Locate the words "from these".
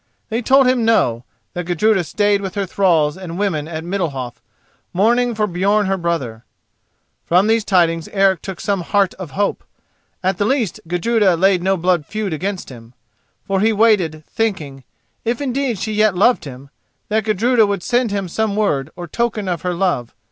7.23-7.63